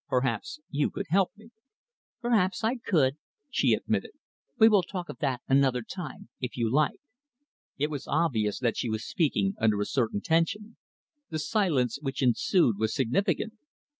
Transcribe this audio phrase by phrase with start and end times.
[0.09, 1.51] Perhaps you could help me."
[2.21, 3.17] "Perhaps I could,"
[3.51, 4.13] she admitted.
[4.57, 6.99] "We will talk of that another time, if you like."
[7.77, 10.77] It was obvious that she was speaking under a certain tension.
[11.29, 13.53] The silence which ensued was significant.